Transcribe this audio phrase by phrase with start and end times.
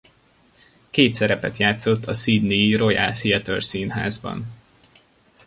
[0.89, 4.45] Két szerepet játszott a Sydney-i Royal Theatre színházban.